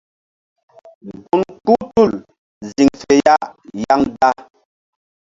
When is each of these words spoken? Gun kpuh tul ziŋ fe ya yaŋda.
Gun 1.27 1.45
kpuh 1.65 1.83
tul 1.95 2.11
ziŋ 2.73 2.89
fe 3.01 3.13
ya 3.25 3.35
yaŋda. 3.81 4.29